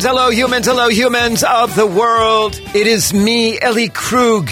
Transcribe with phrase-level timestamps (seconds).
[0.00, 2.58] humans, hello, humans, hello, humans of the world.
[2.74, 4.48] It is me, Ellie Krug,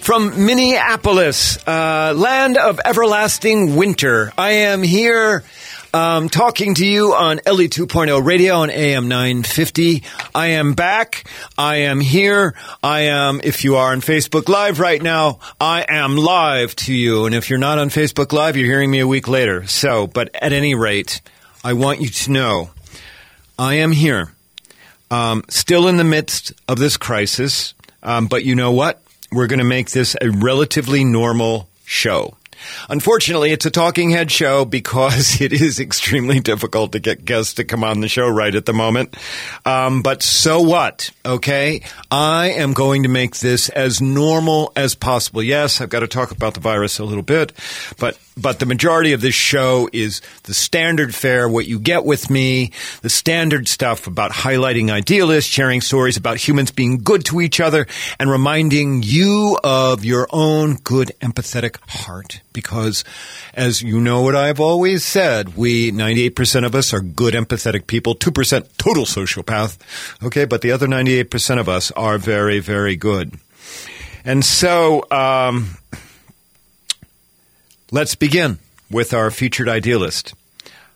[0.00, 4.32] from Minneapolis, uh, land of everlasting winter.
[4.38, 5.44] I am here
[5.92, 10.04] um, talking to you on Ellie 2.0 radio on AM 950.
[10.34, 11.28] I am back.
[11.58, 12.54] I am here.
[12.82, 17.26] I am, if you are on Facebook Live right now, I am live to you.
[17.26, 19.66] And if you're not on Facebook Live, you're hearing me a week later.
[19.66, 21.20] So, but at any rate,
[21.62, 22.70] I want you to know
[23.58, 24.32] I am here,
[25.12, 27.74] um, still in the midst of this crisis.
[28.02, 29.02] Um, but you know what?
[29.30, 32.36] We're going to make this a relatively normal show.
[32.88, 37.64] Unfortunately, it's a talking head show because it is extremely difficult to get guests to
[37.64, 39.14] come on the show right at the moment.
[39.66, 41.10] Um, but so what?
[41.26, 41.82] Okay.
[42.10, 45.42] I am going to make this as normal as possible.
[45.42, 47.52] Yes, I've got to talk about the virus a little bit,
[47.98, 52.30] but but the majority of this show is the standard fare, what you get with
[52.30, 57.60] me, the standard stuff about highlighting idealists, sharing stories about humans being good to each
[57.60, 57.86] other,
[58.18, 62.40] and reminding you of your own good empathetic heart.
[62.52, 63.04] Because,
[63.54, 68.14] as you know what I've always said, we, 98% of us are good empathetic people,
[68.14, 69.78] 2% total sociopath.
[70.22, 73.38] Okay, but the other 98% of us are very, very good.
[74.24, 75.76] And so, um,
[77.94, 78.58] Let's begin
[78.90, 80.32] with our featured idealist.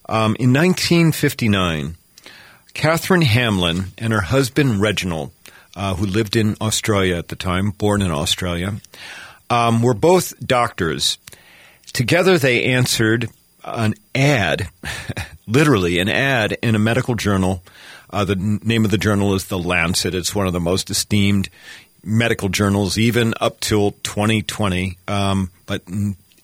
[0.09, 1.97] Um, in 1959,
[2.73, 5.31] Catherine Hamlin and her husband Reginald,
[5.75, 8.77] uh, who lived in Australia at the time, born in Australia,
[9.51, 11.19] um, were both doctors.
[11.93, 13.29] Together, they answered
[13.63, 14.71] an ad,
[15.47, 17.63] literally an ad in a medical journal.
[18.09, 20.15] Uh, the name of the journal is The Lancet.
[20.15, 21.51] It's one of the most esteemed
[22.03, 24.97] medical journals, even up till 2020.
[25.07, 25.83] Um, but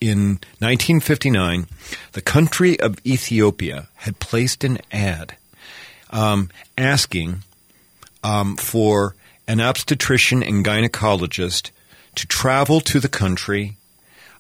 [0.03, 1.67] in 1959,
[2.11, 5.37] the country of Ethiopia had placed an ad
[6.11, 7.45] um, asking
[8.25, 9.15] um, for
[9.47, 11.71] an obstetrician and gynecologist
[12.17, 13.77] to travel to the country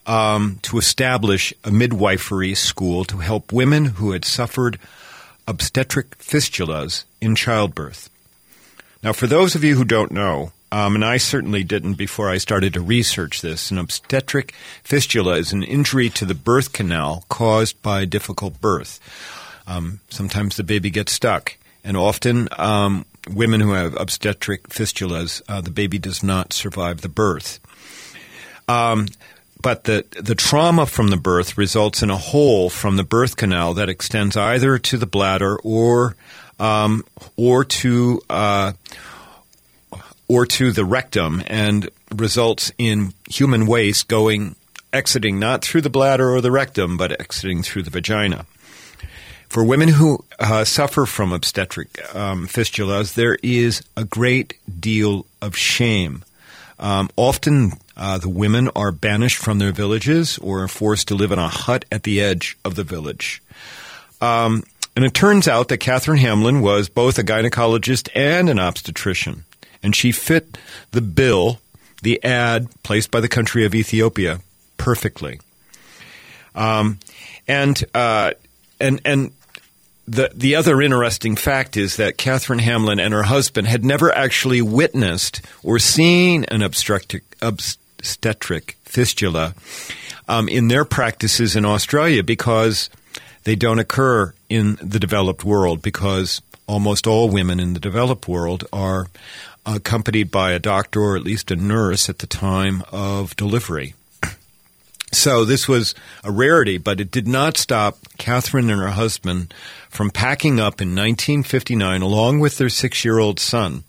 [0.04, 4.80] um, to establish a midwifery school to help women who had suffered
[5.46, 8.10] obstetric fistulas in childbirth.
[9.04, 12.38] Now, for those of you who don't know, um, and I certainly didn't before I
[12.38, 13.70] started to research this.
[13.70, 18.98] An obstetric fistula is an injury to the birth canal caused by a difficult birth.
[19.66, 25.60] Um, sometimes the baby gets stuck, and often um, women who have obstetric fistulas, uh,
[25.60, 27.60] the baby does not survive the birth.
[28.66, 29.08] Um,
[29.60, 33.74] but the the trauma from the birth results in a hole from the birth canal
[33.74, 36.16] that extends either to the bladder or
[36.58, 37.04] um,
[37.36, 38.72] or to uh,
[40.28, 44.56] or to the rectum and results in human waste going
[44.92, 48.46] exiting not through the bladder or the rectum, but exiting through the vagina.
[49.48, 55.56] For women who uh, suffer from obstetric um, fistulas, there is a great deal of
[55.56, 56.24] shame.
[56.78, 61.32] Um, often, uh, the women are banished from their villages or are forced to live
[61.32, 63.42] in a hut at the edge of the village.
[64.20, 64.64] Um,
[64.96, 69.44] and it turns out that Catherine Hamlin was both a gynecologist and an obstetrician
[69.82, 70.58] and she fit
[70.92, 71.60] the bill,
[72.02, 74.40] the ad placed by the country of Ethiopia,
[74.76, 75.40] perfectly.
[76.54, 76.98] Um,
[77.48, 78.32] and uh,
[78.80, 79.32] and and
[80.06, 84.62] the the other interesting fact is that Catherine Hamlin and her husband had never actually
[84.62, 89.54] witnessed or seen an obstetric, obstetric fistula
[90.28, 92.90] um, in their practices in Australia because
[93.44, 98.64] they don't occur in the developed world because almost all women in the developed world
[98.72, 99.06] are
[99.64, 103.94] accompanied by a doctor or at least a nurse at the time of delivery.
[105.14, 109.52] So this was a rarity, but it did not stop Catherine and her husband
[109.90, 113.84] from packing up in 1959 along with their six year old son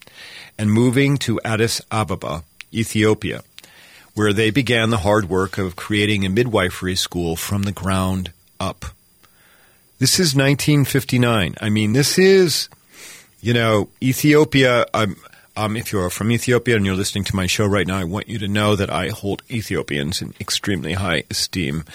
[0.58, 2.44] and moving to Addis Ababa,
[2.74, 3.42] Ethiopia,
[4.16, 8.86] where they began the hard work of creating a midwifery school from the ground up.
[10.00, 11.56] This is 1959.
[11.62, 12.68] I mean, this is,
[13.40, 14.86] you know, Ethiopia.
[14.94, 15.16] Um,
[15.56, 18.28] um, if you're from Ethiopia and you're listening to my show right now, I want
[18.28, 21.86] you to know that I hold Ethiopians in extremely high esteem.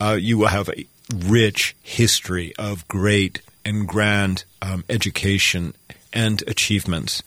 [0.00, 5.74] Uh, you will have a rich history of great and grand um, education
[6.12, 7.22] and achievements.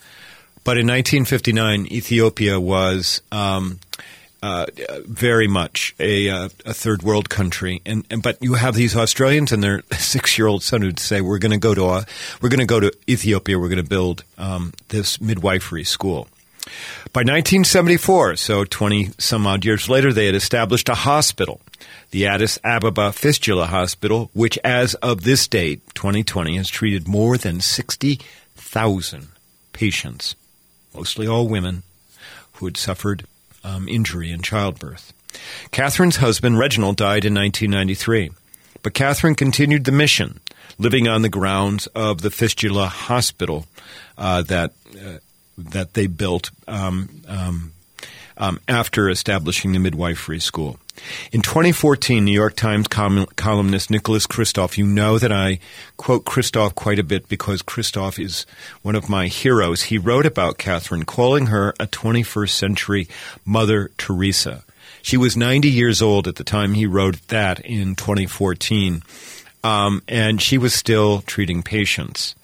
[0.64, 3.80] But in 1959, Ethiopia was um,
[4.42, 4.66] uh,
[5.06, 9.52] very much a, uh, a, third world country, and, and, but you have these Australians
[9.52, 12.06] and their six year old son who'd say, "We're going to go to a,
[12.42, 13.60] we're going to go to Ethiopia.
[13.60, 16.28] We're going to build um, this midwifery school."
[17.14, 21.60] By 1974, so 20 some odd years later, they had established a hospital,
[22.12, 27.60] the Addis Ababa Fistula Hospital, which, as of this date, 2020, has treated more than
[27.60, 29.28] 60,000
[29.74, 30.36] patients,
[30.96, 31.84] mostly all women,
[32.54, 33.26] who had suffered
[33.64, 35.14] um, injury in childbirth.
[35.72, 38.32] Catherine's husband, Reginald, died in 1993,
[38.84, 40.40] but Catherine continued the mission,
[40.78, 43.66] living on the grounds of the Fistula Hospital
[44.18, 45.18] uh, that, uh,
[45.58, 47.74] that they built um, um,
[48.38, 50.80] um after establishing the midwifery school.
[51.32, 55.60] In 2014, New York Times columnist Nicholas Kristof, you know that I
[55.98, 58.46] quote Kristof quite a bit because Kristof is
[58.82, 59.84] one of my heroes.
[59.84, 63.08] He wrote about Catherine, calling her a 21st century
[63.46, 64.64] Mother Teresa.
[65.02, 69.02] She was 90 years old at the time he wrote that in 2014,
[69.64, 72.36] um, and she was still treating patients.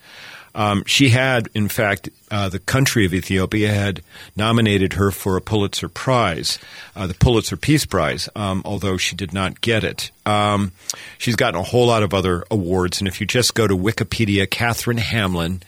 [0.57, 4.01] Um, she had, in fact, uh, the country of Ethiopia had
[4.35, 6.57] nominated her for a Pulitzer Prize,
[6.95, 10.09] uh, the Pulitzer Peace Prize, um, although she did not get it.
[10.25, 10.71] Um,
[11.19, 14.49] she's gotten a whole lot of other awards, and if you just go to Wikipedia,
[14.49, 15.61] Catherine Hamlin,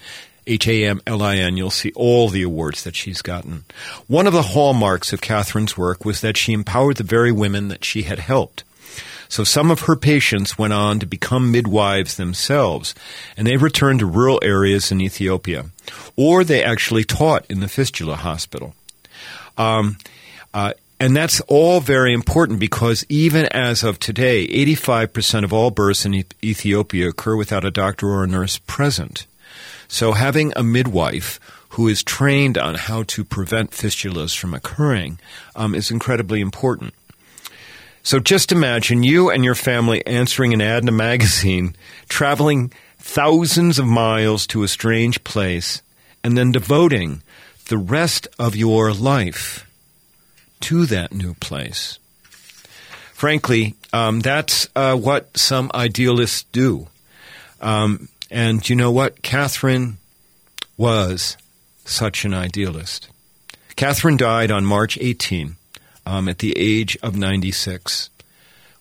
[0.47, 3.65] H A M L I N, you'll see all the awards that she's gotten.
[4.07, 7.85] One of the hallmarks of Catherine's work was that she empowered the very women that
[7.85, 8.63] she had helped.
[9.29, 12.95] So some of her patients went on to become midwives themselves,
[13.37, 15.65] and they returned to rural areas in Ethiopia,
[16.15, 18.73] or they actually taught in the Fistula Hospital.
[19.57, 19.97] Um,
[20.53, 26.05] uh, and that's all very important because even as of today, 85% of all births
[26.05, 29.25] in Ethiopia occur without a doctor or a nurse present.
[29.87, 31.39] So having a midwife
[31.69, 35.19] who is trained on how to prevent fistulas from occurring
[35.55, 36.93] um, is incredibly important.
[38.09, 41.75] So just imagine you and your family answering an ad in a magazine,
[42.07, 45.83] traveling thousands of miles to a strange place,
[46.23, 47.21] and then devoting
[47.67, 49.69] the rest of your life
[50.61, 52.00] to that new place.
[53.13, 56.88] Frankly, um, that's uh, what some idealists do.
[57.61, 59.21] Um, and you know what?
[59.21, 60.00] Catherine
[60.77, 61.38] was
[61.85, 63.07] such an idealist.
[63.75, 65.57] Catherine died on March 18,
[66.09, 68.09] um, at the age of 96.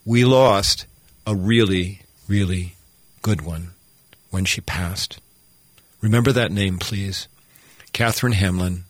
[0.06, 0.86] We lost
[1.26, 2.74] a really, really
[3.20, 3.72] good one
[4.30, 5.20] when she passed.
[6.00, 7.28] Remember that name, please.
[7.92, 8.84] Catherine Hamlin,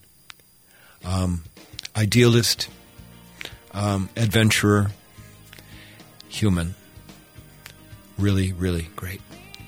[1.04, 1.42] um,
[1.96, 2.68] idealist,
[3.72, 4.92] um, adventurer,
[6.28, 6.76] human.
[8.16, 9.20] Really, really great.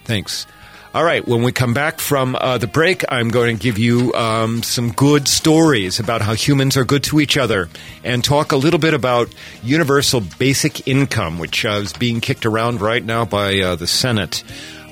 [0.04, 0.46] Thanks.
[0.92, 4.12] All right, when we come back from uh, the break, I'm going to give you
[4.14, 7.68] um, some good stories about how humans are good to each other
[8.02, 9.32] and talk a little bit about
[9.62, 14.42] universal basic income, which uh, is being kicked around right now by uh, the Senate.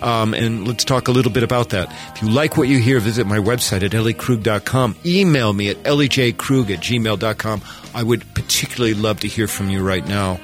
[0.01, 1.93] Um, and let's talk a little bit about that.
[2.15, 4.95] If you like what you hear, visit my website at elliekrug.com.
[5.05, 7.63] Email me at elliejkrug at gmail.com.
[7.93, 10.39] I would particularly love to hear from you right now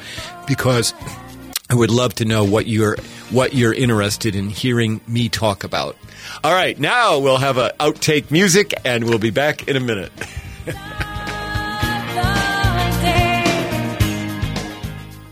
[0.49, 0.95] because
[1.71, 2.97] I would love to know what you're
[3.31, 5.97] what you're interested in hearing me talk about.
[6.43, 10.13] All right, now we'll have a outtake music and we'll be back in a minute.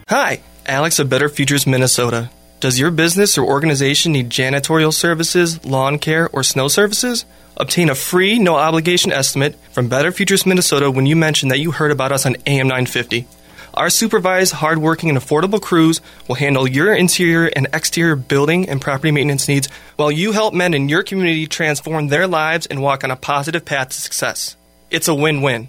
[0.08, 2.30] Hi, Alex of Better Futures Minnesota.
[2.60, 7.24] Does your business or organization need janitorial services, lawn care, or snow services?
[7.56, 11.72] Obtain a free, no obligation estimate from Better Futures Minnesota when you mention that you
[11.72, 13.26] heard about us on AM 950.
[13.74, 19.10] Our supervised, hardworking, and affordable crews will handle your interior and exterior building and property
[19.10, 23.10] maintenance needs while you help men in your community transform their lives and walk on
[23.10, 24.56] a positive path to success.
[24.90, 25.68] It's a win win.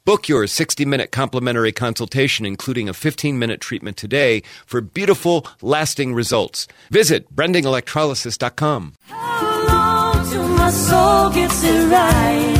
[0.03, 6.15] Book your 60 minute complimentary consultation, including a 15 minute treatment today for beautiful, lasting
[6.15, 6.67] results.
[6.89, 8.93] Visit brendingelectrolysis.com.
[9.09, 12.57] How long till my soul gets it right?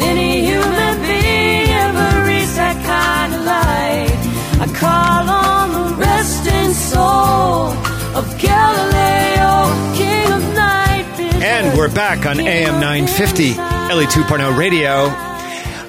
[0.00, 4.66] Any human being ever reach that kind of light?
[4.66, 7.68] I call on the resting soul
[8.16, 11.04] of Galileo, king of night.
[11.42, 13.56] And we're back on AM 950,
[13.90, 15.31] Ellie 2.0 radio.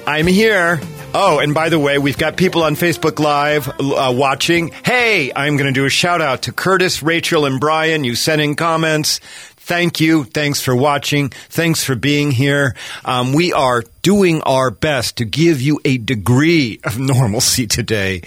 [0.06, 0.80] I'm here
[1.16, 4.72] Oh, and by the way, we've got people on Facebook Live uh, watching.
[4.84, 8.02] Hey, I'm going to do a shout out to Curtis, Rachel, and Brian.
[8.02, 9.20] You sent in comments.
[9.54, 10.24] Thank you.
[10.24, 11.28] Thanks for watching.
[11.28, 12.74] Thanks for being here.
[13.04, 18.22] Um, we are doing our best to give you a degree of normalcy today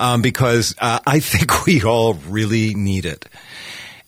[0.00, 3.24] um, because uh, I think we all really need it.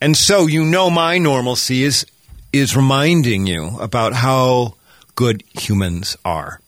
[0.00, 2.04] And so, you know, my normalcy is
[2.52, 4.74] is reminding you about how
[5.14, 6.60] good humans are.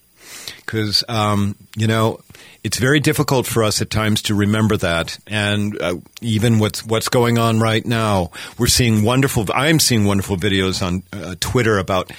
[0.67, 2.21] Because um, you know
[2.67, 7.09] it's very difficult for us at times to remember that, and uh, even what's what's
[7.09, 9.47] going on right now, we're seeing wonderful.
[9.55, 12.11] I'm seeing wonderful videos on uh, Twitter about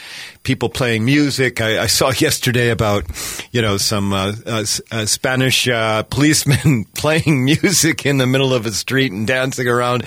[0.43, 1.59] people playing music.
[1.59, 3.03] I, I, saw yesterday about
[3.51, 8.65] you know some uh, uh, uh Spanish uh, policemen playing music in the middle of
[8.65, 10.05] a street and dancing around.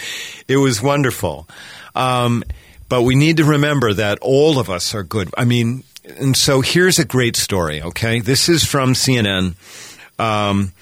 [0.49, 1.47] It was wonderful.
[1.95, 2.45] Um,
[2.89, 5.31] but we need to remember that all of us are good.
[5.39, 5.85] I mean,
[6.19, 8.21] and so here's a great story, okay?
[8.21, 9.55] This is from CNN.
[10.19, 10.73] Um,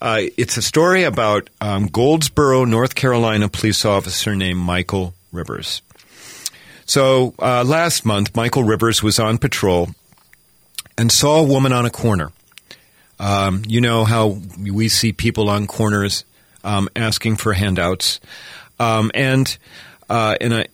[0.00, 5.82] uh, it's a story about um, Goldsboro, North Carolina police officer named Michael Rivers.
[6.84, 9.88] So uh, last month, Michael Rivers was on patrol
[10.96, 12.30] and saw a woman on a corner.
[13.18, 16.24] Um, you know how we see people on corners
[16.62, 18.20] um, asking for handouts,
[18.78, 19.56] um, and
[20.10, 20.66] uh, I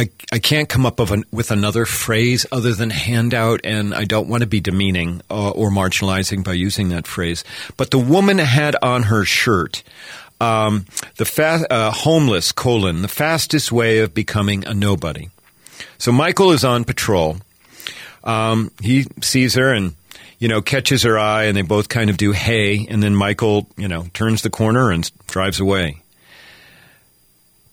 [0.00, 4.28] I, I can't come up an, with another phrase other than handout, and I don't
[4.28, 7.44] want to be demeaning uh, or marginalizing by using that phrase.
[7.76, 9.82] But the woman had on her shirt
[10.40, 15.28] um, the fa- uh, homeless colon the fastest way of becoming a nobody.
[15.98, 17.36] So Michael is on patrol.
[18.24, 19.94] Um, he sees her and
[20.38, 23.66] you know catches her eye, and they both kind of do hey, and then Michael
[23.76, 26.02] you know turns the corner and drives away.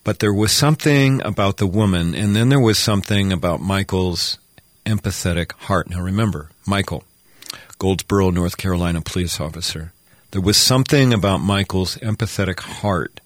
[0.07, 4.37] But there was something about the woman, and then there was something about Michael's
[4.85, 5.89] empathetic heart.
[5.89, 7.03] Now remember, Michael,
[7.77, 9.91] Goldsboro, North Carolina police officer.
[10.31, 13.19] There was something about Michael's empathetic heart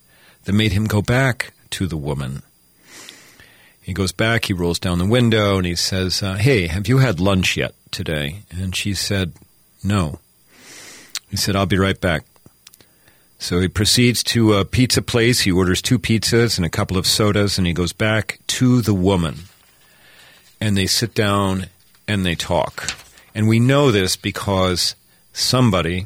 [0.45, 2.41] that made him go back to the woman.
[3.79, 6.97] He goes back, he rolls down the window, and he says, uh, Hey, have you
[6.97, 8.41] had lunch yet today?
[8.49, 9.33] And she said,
[9.83, 10.17] No.
[11.29, 12.23] He said, I'll be right back.
[13.41, 15.39] So he proceeds to a pizza place.
[15.41, 18.93] He orders two pizzas and a couple of sodas, and he goes back to the
[18.93, 19.45] woman.
[20.61, 21.65] And they sit down
[22.07, 22.93] and they talk.
[23.33, 24.95] And we know this because
[25.33, 26.05] somebody,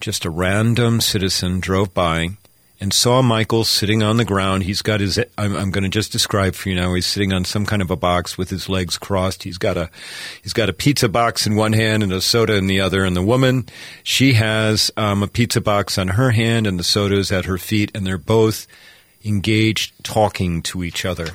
[0.00, 2.30] just a random citizen, drove by
[2.80, 4.62] and saw Michael sitting on the ground.
[4.62, 6.94] He's got his, I'm, I'm, going to just describe for you now.
[6.94, 9.42] He's sitting on some kind of a box with his legs crossed.
[9.42, 9.90] He's got a,
[10.42, 13.04] he's got a pizza box in one hand and a soda in the other.
[13.04, 13.66] And the woman,
[14.02, 17.90] she has um, a pizza box on her hand and the soda's at her feet.
[17.94, 18.66] And they're both
[19.24, 21.28] engaged talking to each other.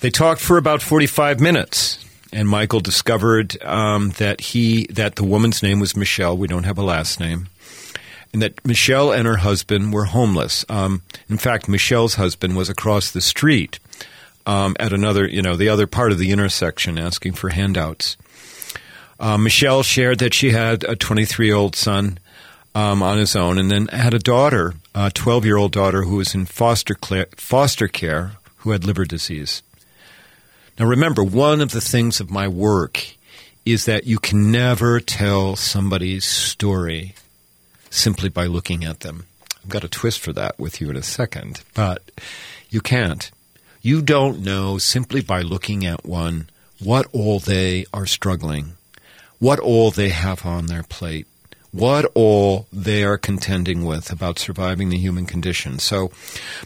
[0.00, 2.00] They talked for about 45 minutes.
[2.34, 6.36] And Michael discovered um, that he that the woman's name was Michelle.
[6.36, 7.48] We don't have a last name
[8.34, 10.64] and that Michelle and her husband were homeless.
[10.68, 13.78] Um, in fact, Michelle's husband was across the street
[14.44, 18.16] um, at another, you know, the other part of the intersection asking for handouts.
[19.20, 22.18] Uh, Michelle shared that she had a 23 year old son
[22.74, 26.16] um, on his own and then had a daughter, a 12 year old daughter who
[26.16, 29.62] was in foster, cl- foster care who had liver disease.
[30.76, 33.14] Now, remember, one of the things of my work
[33.64, 37.14] is that you can never tell somebody's story
[37.94, 39.26] simply by looking at them.
[39.62, 42.02] I've got a twist for that with you in a second, but
[42.68, 43.30] you can't.
[43.80, 46.48] You don't know simply by looking at one
[46.80, 48.72] what all they are struggling,
[49.38, 51.26] what all they have on their plate,
[51.74, 55.80] what all they are contending with about surviving the human condition.
[55.80, 56.12] So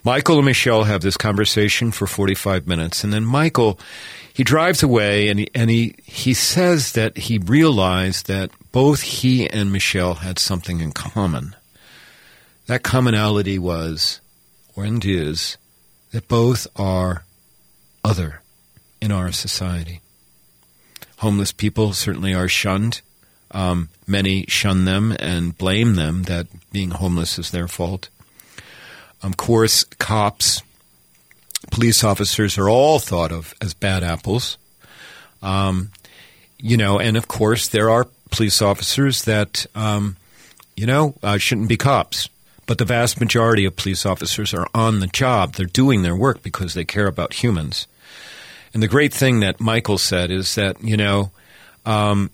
[0.05, 3.81] Michael and Michelle have this conversation for 45 minutes, and then Michael
[4.35, 9.51] he drives away and he, and he, he says that he realized that both he
[9.51, 11.57] and Michelle had something in common.
[12.67, 14.21] That commonality was,
[14.77, 15.57] or and is,
[16.13, 17.25] that both are
[18.05, 18.43] other
[19.01, 20.03] in our society.
[21.17, 23.01] Homeless people certainly are shunned.
[23.51, 28.09] Um, many shun them and blame them that being homeless is their fault.
[29.23, 30.63] Of course, cops
[31.71, 34.59] police officers are all thought of as bad apples.
[35.43, 35.91] Um,
[36.59, 40.17] you know, and of course, there are police officers that, um,
[40.77, 42.29] you know, uh, shouldn't be cops.
[42.67, 45.55] But the vast majority of police officers are on the job.
[45.55, 47.87] They're doing their work because they care about humans.
[48.75, 51.31] And the great thing that Michael said is that, you know,
[51.87, 52.31] um,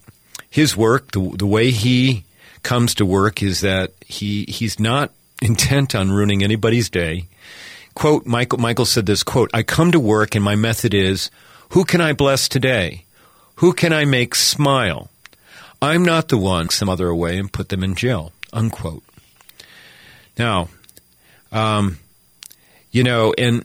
[0.54, 2.24] his work, the, the way he
[2.62, 5.10] comes to work is that he, he's not
[5.42, 7.26] intent on ruining anybody's day
[7.94, 11.30] quote, Michael, Michael said this quote, I come to work and my method is,
[11.70, 13.04] who can I bless today?
[13.56, 15.10] Who can I make smile?
[15.80, 19.04] I'm not the one some other away and put them in jail, unquote.
[20.38, 20.68] Now,
[21.52, 21.98] um,
[22.90, 23.64] you know, and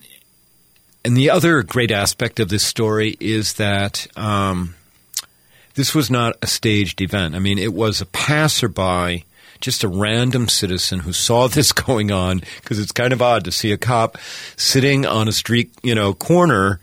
[1.05, 4.75] and the other great aspect of this story is that um,
[5.79, 7.35] this was not a staged event.
[7.35, 9.23] I mean, it was a passerby
[9.61, 13.51] just a random citizen who saw this going on because it's kind of odd to
[13.51, 14.17] see a cop
[14.57, 16.81] sitting on a street, you know, corner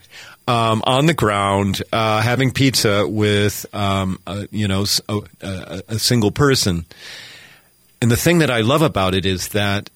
[0.49, 5.99] um, on the ground uh, having pizza with um, a, you know a, a, a
[5.99, 6.87] single person.
[8.01, 9.91] And the thing that I love about it is that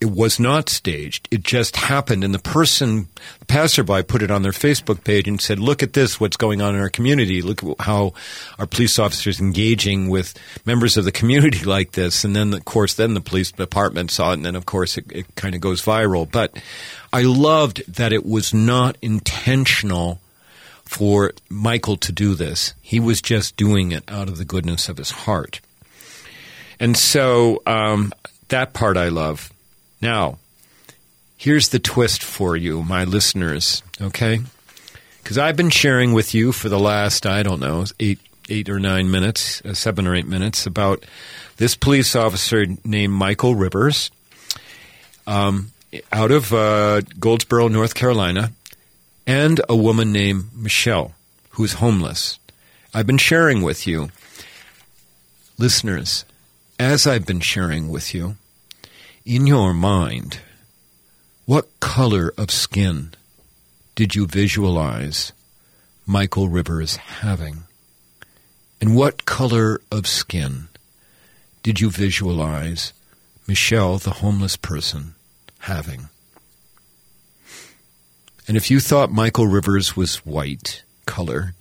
[0.00, 1.26] it was not staged.
[1.30, 2.22] It just happened.
[2.22, 5.94] And the person, the passerby, put it on their Facebook page and said, look at
[5.94, 7.40] this, what's going on in our community.
[7.40, 8.12] Look at how
[8.58, 10.34] our police officers engaging with
[10.66, 12.24] members of the community like this.
[12.24, 14.34] And then, of course, then the police department saw it.
[14.34, 16.30] And then, of course, it, it kind of goes viral.
[16.30, 16.56] But
[17.12, 20.20] I loved that it was not intentional
[20.84, 22.74] for Michael to do this.
[22.82, 25.60] He was just doing it out of the goodness of his heart.
[26.78, 28.12] And so um,
[28.48, 29.52] that part I love.
[30.06, 30.38] Now,
[31.36, 34.38] here's the twist for you, my listeners, okay?
[35.20, 38.78] Because I've been sharing with you for the last, I don't know, eight, eight or
[38.78, 41.04] nine minutes, uh, seven or eight minutes, about
[41.56, 44.12] this police officer named Michael Rivers
[45.26, 45.72] um,
[46.12, 48.52] out of uh, Goldsboro, North Carolina,
[49.26, 51.16] and a woman named Michelle,
[51.58, 52.38] who's homeless.
[52.94, 54.10] I've been sharing with you,
[55.58, 56.24] listeners,
[56.78, 58.36] as I've been sharing with you,
[59.26, 60.38] in your mind,
[61.46, 63.12] what color of skin
[63.96, 65.32] did you visualize
[66.06, 67.64] Michael Rivers having?
[68.80, 70.68] And what color of skin
[71.64, 72.92] did you visualize
[73.48, 75.16] Michelle, the homeless person,
[75.60, 76.08] having?
[78.46, 81.54] And if you thought Michael Rivers was white color,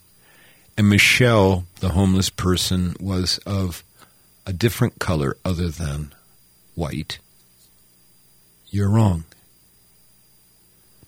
[0.77, 3.83] and Michelle, the homeless person, was of
[4.45, 6.13] a different color other than
[6.75, 7.17] white,
[8.75, 9.23] you're wrong.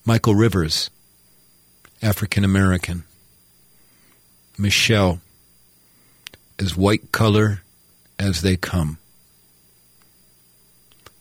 [0.05, 0.89] Michael Rivers,
[2.01, 3.03] African American.
[4.57, 5.19] Michelle,
[6.57, 7.63] as white color
[8.17, 8.99] as they come.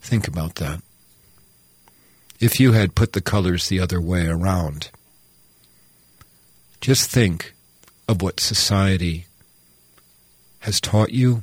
[0.00, 0.80] Think about that.
[2.38, 4.90] If you had put the colors the other way around,
[6.80, 7.54] just think
[8.08, 9.26] of what society
[10.60, 11.42] has taught you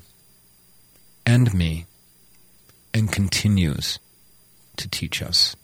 [1.26, 1.88] and me
[2.94, 4.00] and continues
[4.78, 5.56] to teach us.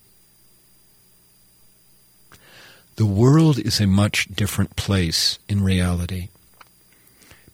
[2.96, 6.30] The world is a much different place in reality.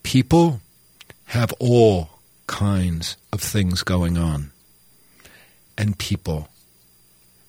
[0.02, 0.60] People
[1.26, 2.10] have all
[2.46, 4.50] kinds of things going on,
[5.78, 6.48] and people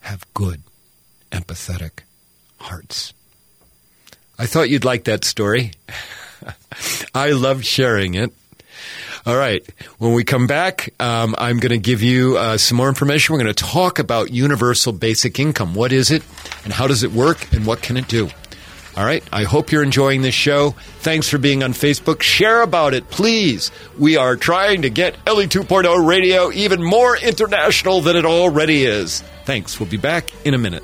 [0.01, 0.61] have good,
[1.31, 2.01] empathetic
[2.59, 3.13] hearts.
[4.37, 5.71] I thought you'd like that story.
[7.15, 8.31] I love sharing it.
[9.27, 9.61] All right.
[9.97, 13.33] When we come back, um, I'm going to give you uh, some more information.
[13.33, 15.75] We're going to talk about universal basic income.
[15.75, 16.23] What is it,
[16.63, 18.29] and how does it work, and what can it do?
[18.95, 19.21] All right.
[19.33, 20.75] I hope you're enjoying this show.
[20.99, 22.21] Thanks for being on Facebook.
[22.21, 23.69] Share about it, please.
[23.99, 29.23] We are trying to get Ellie 2.0 radio even more international than it already is.
[29.43, 29.77] Thanks.
[29.77, 30.83] We'll be back in a minute.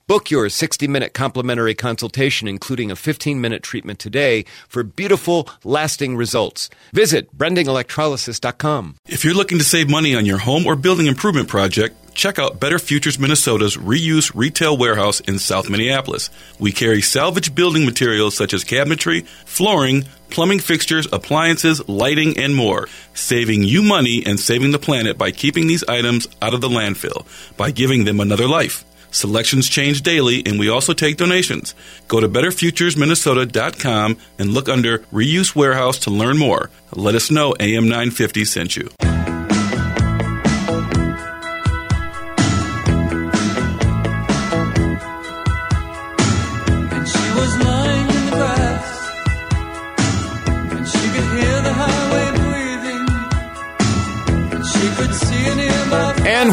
[0.11, 6.17] Book your 60 minute complimentary consultation, including a 15 minute treatment today for beautiful, lasting
[6.17, 6.69] results.
[6.91, 8.97] Visit brendingelectrolysis.com.
[9.07, 12.59] If you're looking to save money on your home or building improvement project, check out
[12.59, 16.29] Better Futures Minnesota's reuse retail warehouse in South Minneapolis.
[16.59, 22.89] We carry salvage building materials such as cabinetry, flooring, plumbing fixtures, appliances, lighting, and more,
[23.13, 27.25] saving you money and saving the planet by keeping these items out of the landfill,
[27.55, 28.83] by giving them another life.
[29.11, 31.75] Selections change daily, and we also take donations.
[32.07, 36.69] Go to BetterFuturesMinnesota.com and look under Reuse Warehouse to learn more.
[36.95, 38.89] Let us know AM 950 sent you.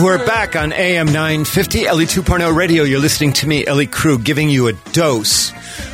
[0.03, 2.85] We're back on AM 950, Ellie 2.0 radio.
[2.85, 5.51] You're listening to me, Ellie Krug, giving you a dose,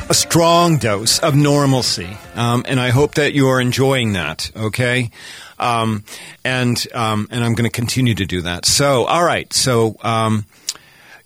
[0.09, 2.15] a strong dose of normalcy.
[2.35, 5.09] Um, and I hope that you are enjoying that, okay?
[5.57, 6.03] Um,
[6.43, 8.67] and, um, and I'm going to continue to do that.
[8.67, 9.51] So, all right.
[9.51, 10.45] So, um,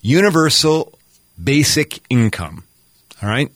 [0.00, 0.98] universal
[1.42, 2.64] basic income.
[3.22, 3.52] All right.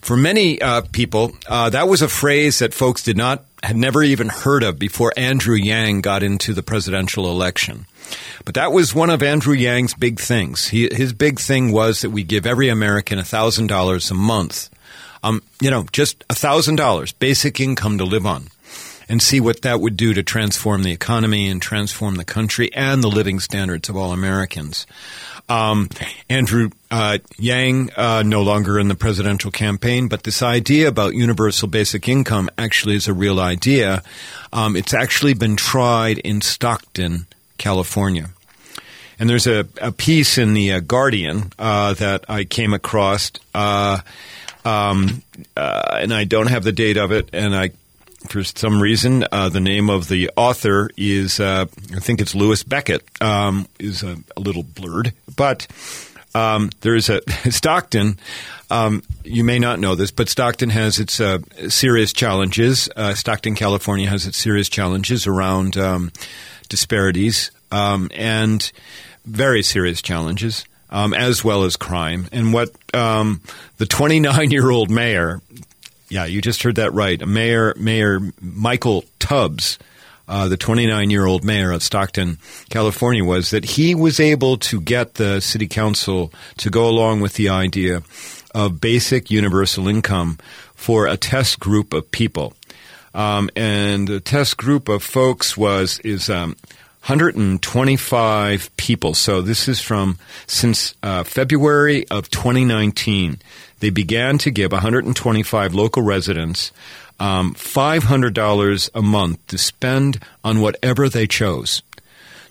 [0.00, 4.02] For many uh, people, uh, that was a phrase that folks did not had never
[4.04, 7.86] even heard of before Andrew Yang got into the presidential election.
[8.44, 10.68] But that was one of Andrew Yang's big things.
[10.68, 14.70] He, his big thing was that we give every American $1,000 a month.
[15.22, 18.48] Um, you know, just $1,000, basic income to live on
[19.10, 23.02] and see what that would do to transform the economy and transform the country and
[23.02, 24.86] the living standards of all Americans.
[25.48, 25.88] Um,
[26.28, 31.66] Andrew uh, Yang uh, no longer in the presidential campaign, but this idea about universal
[31.66, 34.04] basic income actually is a real idea.
[34.52, 37.26] Um, it's actually been tried in Stockton,
[37.60, 38.30] California.
[39.20, 44.00] And there's a, a piece in the uh, Guardian uh, that I came across, uh,
[44.64, 45.22] um,
[45.56, 47.70] uh, and I don't have the date of it, and I
[48.28, 52.62] for some reason, uh, the name of the author is, uh, I think it's Lewis
[52.62, 55.14] Beckett, um, is a, a, little blurred.
[55.36, 55.66] But
[56.34, 58.18] um, there's a Stockton.
[58.70, 62.88] Um, you may not know this, but Stockton has its uh, serious challenges.
[62.94, 66.12] Uh, Stockton, California, has its serious challenges around um,
[66.70, 68.72] disparities um, and
[69.26, 70.64] very serious challenges.
[70.92, 72.26] Um, as well as crime.
[72.32, 75.40] And what the 29 year old mayor
[76.10, 77.26] yeah, you just heard that right.
[77.26, 79.78] Mayor Mayor Michael Tubbs,
[80.28, 84.80] uh, the 29 year old mayor of Stockton, California, was that he was able to
[84.80, 88.02] get the city council to go along with the idea
[88.52, 90.36] of basic universal income
[90.74, 92.52] for a test group of people.
[93.14, 96.56] Um, and the test group of folks was is um,
[97.06, 99.14] 125 people.
[99.14, 103.38] So this is from since uh, February of 2019.
[103.80, 106.72] They began to give 125 local residents
[107.20, 111.82] um, $500 a month to spend on whatever they chose.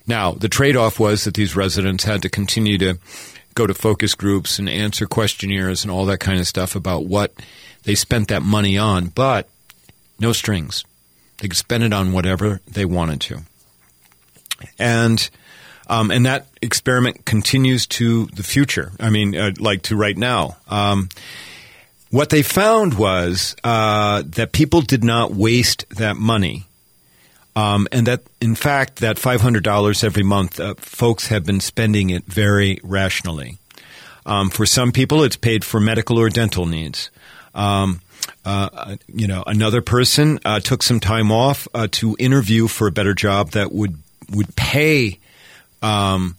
[0.08, 3.00] Now, the trade off was that these residents had to continue to
[3.56, 7.34] go to focus groups and answer questionnaires and all that kind of stuff about what
[7.84, 9.50] they spent that money on, but
[10.20, 10.84] no strings.
[11.40, 13.40] They could spend it on whatever they wanted to.
[14.78, 15.30] And
[15.88, 18.92] um, and that experiment continues to the future.
[19.00, 20.58] I mean, uh, like to right now.
[20.68, 21.10] Um,
[22.12, 26.66] what they found was uh, that people did not waste that money.
[27.56, 32.26] Um, and that, in fact, that $500 every month, uh, folks have been spending it
[32.26, 33.58] very rationally.
[34.26, 37.10] Um, for some people, it's paid for medical or dental needs.
[37.56, 38.02] Um,
[38.46, 42.92] uh, you know, another person uh, took some time off uh, to interview for a
[42.92, 43.96] better job that would
[44.32, 45.20] would pay
[45.82, 46.36] um,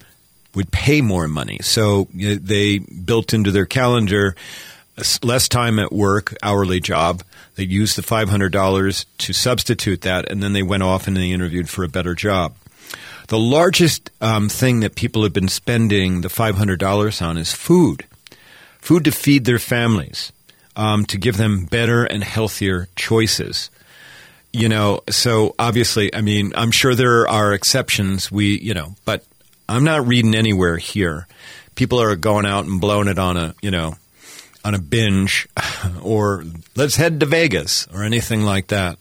[0.54, 1.58] would pay more money.
[1.62, 4.34] So they built into their calendar
[5.22, 7.22] less time at work, hourly job.
[7.56, 11.68] They used the $500 to substitute that, and then they went off and they interviewed
[11.68, 12.54] for a better job.
[13.28, 18.04] The largest um, thing that people have been spending the $500 on is food.
[18.80, 20.32] Food to feed their families,
[20.76, 23.70] um, to give them better and healthier choices
[24.52, 28.32] you know, so obviously, I mean, I'm sure there are exceptions.
[28.32, 29.24] We, you know, but
[29.68, 31.26] I'm not reading anywhere here.
[31.76, 33.94] People are going out and blowing it on a, you know,
[34.64, 35.48] on a binge,
[36.02, 38.98] or let's head to Vegas or anything like that.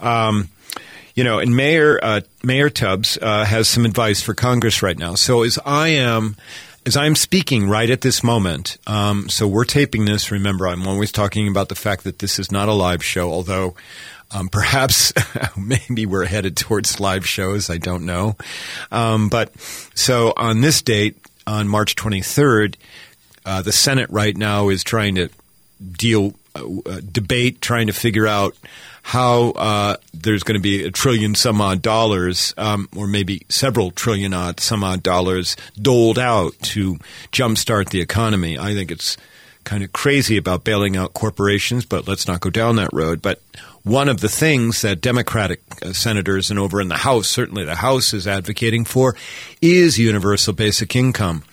[0.00, 0.48] Um,
[1.14, 5.14] you know, and Mayor uh, Mayor Tubbs uh, has some advice for Congress right now.
[5.14, 6.36] So as I am.
[6.86, 10.30] As I'm speaking right at this moment, um, so we're taping this.
[10.30, 13.74] Remember, I'm always talking about the fact that this is not a live show, although
[14.30, 15.12] um, perhaps
[15.56, 17.70] maybe we're headed towards live shows.
[17.70, 18.36] I don't know.
[18.92, 19.50] Um, but
[19.96, 22.76] so on this date, on March 23rd,
[23.44, 25.28] uh, the Senate right now is trying to
[25.90, 28.54] deal, uh, uh, debate, trying to figure out
[29.06, 33.92] how uh, there's going to be a trillion some odd dollars, um, or maybe several
[33.92, 36.96] trillion odd some odd dollars doled out to
[37.30, 38.58] jumpstart the economy.
[38.58, 39.16] I think it's
[39.62, 43.22] kind of crazy about bailing out corporations, but let's not go down that road.
[43.22, 43.40] But
[43.84, 47.76] one of the things that Democratic uh, senators and over in the House, certainly the
[47.76, 49.14] House, is advocating for
[49.62, 51.44] is universal basic income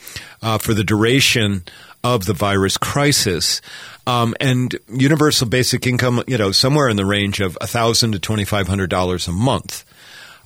[0.42, 1.66] uh, for the duration
[2.04, 3.62] of the virus crisis.
[4.06, 8.44] Um, and universal basic income, you know, somewhere in the range of thousand to twenty
[8.44, 9.86] five hundred dollars a month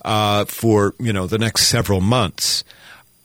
[0.04, 2.64] uh, for you know the next several months.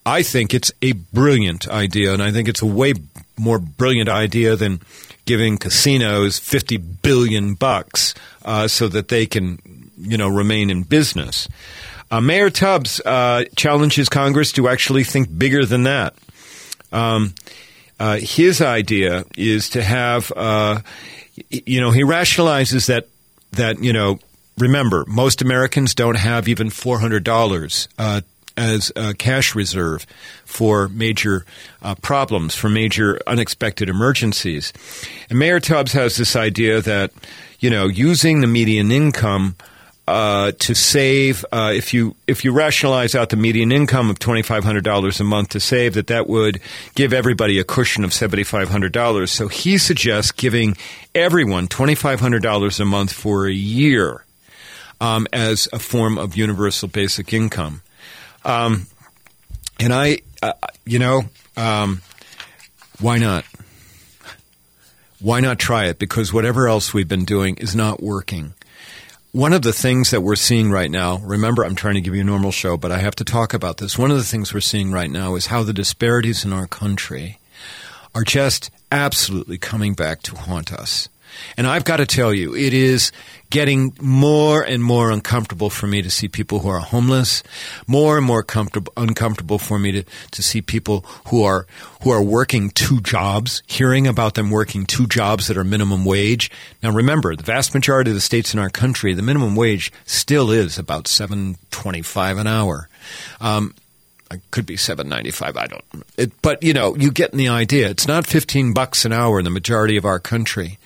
[0.05, 2.93] I think it's a brilliant idea, and I think it's a way
[3.37, 4.81] more brilliant idea than
[5.25, 11.47] giving casinos 50 billion bucks uh, so that they can, you know, remain in business.
[12.11, 16.13] Uh, Mayor Tubbs uh, challenges Congress to actually think bigger than that.
[16.91, 17.33] Um,
[17.99, 20.82] uh, his idea is to have, uh,
[21.49, 23.08] you know, he rationalizes that
[23.51, 24.19] that you know,
[24.58, 28.21] remember, most Americans don't have even four hundred dollars uh,
[28.56, 30.06] as a cash reserve
[30.45, 31.45] for major
[31.82, 34.73] uh, problems, for major unexpected emergencies.
[35.29, 37.12] And Mayor Tubbs has this idea that,
[37.60, 39.56] you know, using the median income
[40.07, 44.41] uh, to save uh, if you if you rationalize out the median income of twenty
[44.41, 46.59] five hundred dollars a month to save that that would
[46.95, 49.31] give everybody a cushion of seventy five hundred dollars.
[49.31, 50.75] So he suggests giving
[51.15, 54.25] everyone twenty five hundred dollars a month for a year
[54.99, 57.81] um, as a form of universal basic income.
[58.43, 58.87] Um,
[59.79, 60.53] and I, uh,
[60.85, 61.23] you know,
[61.55, 62.01] um,
[62.99, 63.45] why not?
[65.19, 65.99] Why not try it?
[65.99, 68.53] Because whatever else we've been doing is not working.
[69.33, 72.21] One of the things that we're seeing right now, remember, I'm trying to give you
[72.21, 73.97] a normal show, but I have to talk about this.
[73.97, 77.39] One of the things we're seeing right now is how the disparities in our country
[78.13, 81.09] are just absolutely coming back to haunt us.
[81.57, 83.11] And I've got to tell you, it is
[83.49, 87.43] getting more and more uncomfortable for me to see people who are homeless,
[87.85, 91.67] more and more comfortable, uncomfortable for me to, to see people who are,
[92.01, 96.49] who are working two jobs, hearing about them working two jobs that are minimum wage.
[96.81, 100.49] Now remember, the vast majority of the states in our country, the minimum wage still
[100.49, 102.89] is about 725 an hour.
[103.39, 103.75] Um,
[104.31, 105.57] it could be seven ninety five.
[105.57, 105.83] I don't.
[106.17, 107.89] It, but you know, you get the idea.
[107.89, 110.79] It's not fifteen bucks an hour in the majority of our country,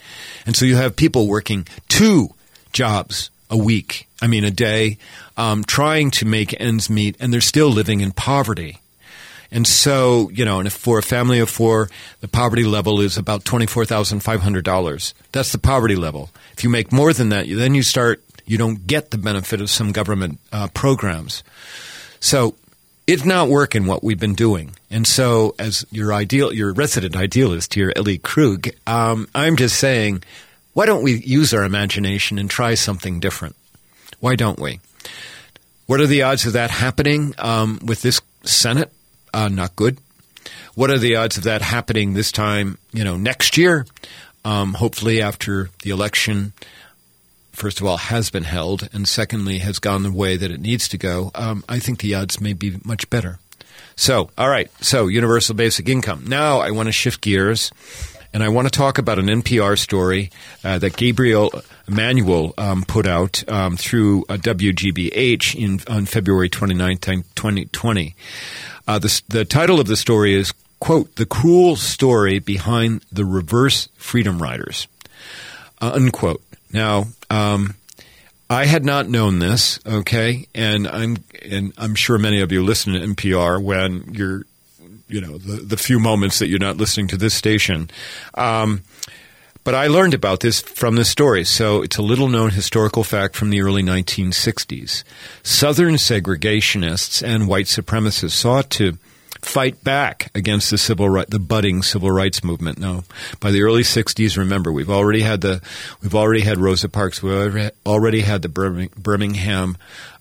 [0.45, 2.33] and so you have people working two
[2.73, 4.07] jobs a week.
[4.21, 4.97] I mean, a day,
[5.37, 8.79] um, trying to make ends meet, and they're still living in poverty.
[9.49, 13.45] And so, you know, and for a family of four, the poverty level is about
[13.45, 15.13] twenty-four thousand five hundred dollars.
[15.31, 16.31] That's the poverty level.
[16.51, 18.21] If you make more than that, then you start.
[18.45, 21.43] You don't get the benefit of some government uh, programs.
[22.19, 22.55] So
[23.07, 24.75] it's not working what we've been doing.
[24.91, 30.23] And so, as your ideal, your resident idealist here, Ellie Krug, um, I'm just saying,
[30.73, 33.55] why don't we use our imagination and try something different?
[34.19, 34.81] Why don't we?
[35.85, 38.91] What are the odds of that happening um, with this Senate?
[39.33, 39.97] Uh, not good.
[40.75, 42.77] What are the odds of that happening this time?
[42.91, 43.85] You know, next year.
[44.43, 46.53] Um, hopefully, after the election,
[47.57, 50.87] first of all, has been held, and secondly, has gone the way that it needs
[50.87, 53.39] to go, um, I think the odds may be much better.
[53.95, 56.25] So, all right, so universal basic income.
[56.27, 57.71] Now I want to shift gears,
[58.31, 60.29] and I want to talk about an NPR story
[60.63, 61.51] uh, that Gabriel
[61.87, 68.15] Emanuel um, put out um, through uh, WGBH in, on February 29, 2020.
[68.87, 73.89] Uh, the, the title of the story is, quote, The Cruel Story Behind the Reverse
[73.95, 74.87] Freedom Riders,
[75.81, 76.43] uh, unquote.
[76.71, 77.75] Now, um,
[78.49, 82.93] I had not known this, okay, and I'm and I'm sure many of you listen
[82.93, 84.45] to NPR when you're,
[85.07, 87.89] you know, the the few moments that you're not listening to this station.
[88.35, 88.83] Um,
[89.65, 91.43] but I learned about this from this story.
[91.43, 95.03] So it's a little known historical fact from the early 1960s.
[95.43, 98.97] Southern segregationists and white supremacists sought to
[99.41, 102.79] fight back against the civil right, the budding civil rights movement.
[102.79, 103.03] No,
[103.39, 105.61] by the early '60s, remember we've already had the
[106.01, 107.21] we've already had Rosa Parks.
[107.21, 107.31] We
[107.85, 109.77] already had the Birmingham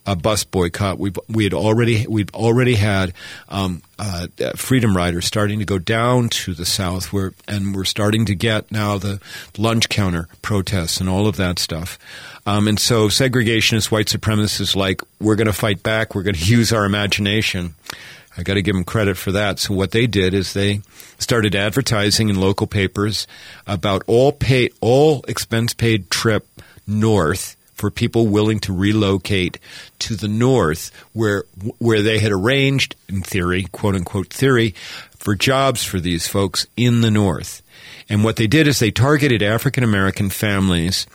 [0.07, 0.99] uh, bus boycott.
[0.99, 3.13] We we had already we've already had
[3.49, 8.25] um, uh, freedom riders starting to go down to the south, where and we're starting
[8.27, 9.21] to get now the
[9.59, 11.99] lunch counter protests and all of that stuff.
[12.47, 16.15] Um, and so segregationists, white supremacists, like we're going to fight back.
[16.15, 17.75] We're going to use our imagination.
[18.37, 19.59] I got to give them credit for that.
[19.59, 20.83] So what they did is they
[21.19, 23.27] started advertising in local papers
[23.67, 26.47] about all pay all expense paid trip
[26.87, 29.59] north for people willing to relocate
[29.99, 31.45] to the north where
[31.79, 34.75] where they had arranged in theory quote unquote theory
[35.19, 37.63] for jobs for these folks in the north
[38.09, 41.07] and what they did is they targeted African American families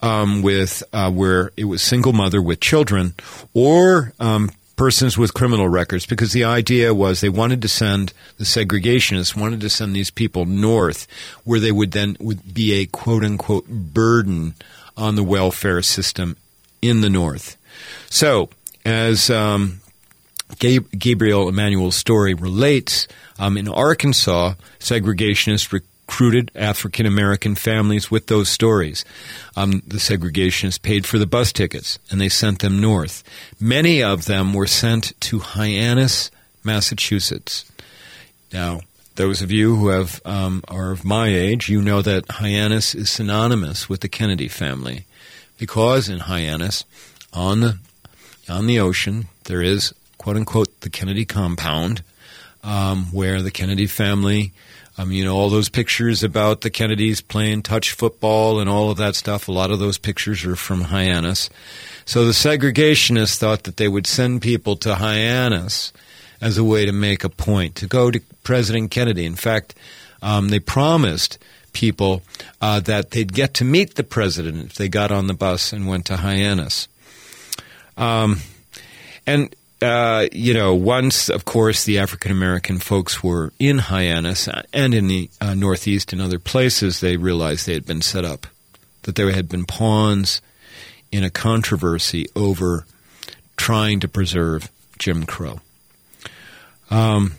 [0.00, 3.14] um, with uh, where it was single mother with children
[3.54, 8.44] or um, persons with criminal records because the idea was they wanted to send the
[8.44, 11.06] segregationists wanted to send these people north
[11.44, 14.54] where they would then would be a quote unquote burden
[14.96, 16.36] on the welfare system
[16.80, 17.56] in the north.
[18.10, 18.50] So
[18.84, 19.80] as um,
[20.58, 23.06] Gabriel Emanuel's story relates,
[23.38, 29.02] um, in Arkansas, segregationists recruited African American families with those stories.
[29.56, 33.24] Um, the segregationists paid for the bus tickets and they sent them north.
[33.58, 36.30] Many of them were sent to Hyannis,
[36.62, 37.64] Massachusetts.
[38.52, 38.80] Now,
[39.14, 43.08] those of you who have um, are of my age, you know that Hyannis is
[43.08, 45.06] synonymous with the Kennedy family,
[45.56, 46.84] because in Hyannis,
[47.32, 47.78] on the
[48.50, 52.02] on the ocean, there is quote unquote the Kennedy compound,
[52.62, 54.52] um, where the Kennedy family
[55.10, 59.14] You know, all those pictures about the Kennedys playing touch football and all of that
[59.14, 61.50] stuff, a lot of those pictures are from Hyannis.
[62.04, 65.92] So the segregationists thought that they would send people to Hyannis
[66.40, 69.24] as a way to make a point, to go to President Kennedy.
[69.24, 69.74] In fact,
[70.20, 71.38] um, they promised
[71.72, 72.22] people
[72.60, 75.88] uh, that they'd get to meet the president if they got on the bus and
[75.88, 76.88] went to Hyannis.
[77.96, 78.38] Um,
[79.26, 84.94] and uh, you know, once, of course, the African American folks were in Hyannis and
[84.94, 88.46] in the uh, Northeast and other places, they realized they had been set up,
[89.02, 90.40] that there had been pawns
[91.10, 92.86] in a controversy over
[93.56, 95.60] trying to preserve Jim Crow.
[96.90, 97.34] Um,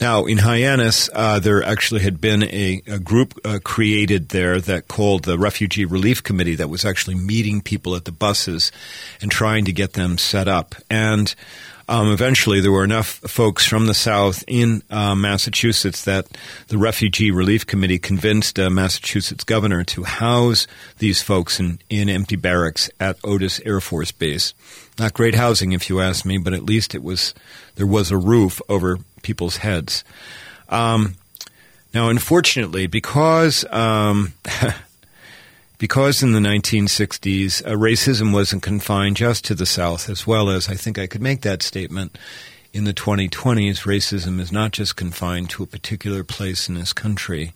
[0.00, 4.88] now, in Hyannis, uh, there actually had been a, a group uh, created there that
[4.88, 8.72] called the Refugee Relief Committee that was actually meeting people at the buses
[9.20, 10.74] and trying to get them set up.
[10.88, 11.34] And
[11.90, 16.28] um, eventually, there were enough folks from the South in uh, Massachusetts that
[16.68, 22.36] the Refugee Relief Committee convinced uh, Massachusetts governor to house these folks in, in empty
[22.36, 24.54] barracks at Otis Air Force Base.
[25.00, 27.34] Not great housing, if you ask me, but at least it was
[27.74, 30.04] there was a roof over people's heads.
[30.68, 31.16] Um,
[31.92, 34.32] now, unfortunately, because um,
[35.80, 40.68] because in the 1960s uh, racism wasn't confined just to the South, as well as
[40.68, 42.18] I think I could make that statement
[42.72, 47.54] in the 2020s, racism is not just confined to a particular place in this country.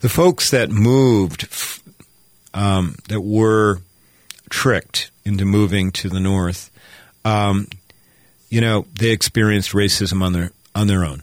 [0.00, 1.48] The folks that moved,
[2.52, 3.80] um, that were
[4.50, 6.70] tricked into moving to the North,
[7.24, 7.68] um,
[8.50, 11.22] you know, they experienced racism on their on their own.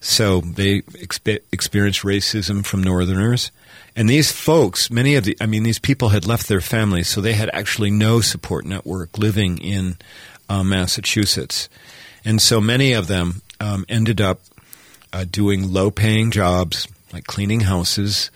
[0.00, 3.52] So they expe- experienced racism from Northerners.
[3.96, 7.20] And these folks, many of the, I mean, these people had left their families, so
[7.20, 9.96] they had actually no support network living in
[10.48, 11.68] uh, Massachusetts.
[12.24, 14.40] And so many of them um, ended up
[15.12, 18.30] uh, doing low paying jobs, like cleaning houses,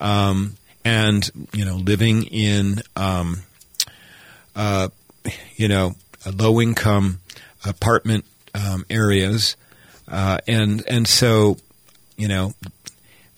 [0.00, 3.42] um, and, you know, living in, um,
[4.54, 4.88] uh,
[5.56, 5.96] you know,
[6.32, 7.18] low income
[7.64, 9.56] apartment um, areas
[10.10, 11.56] uh, and and so,
[12.16, 12.52] you know,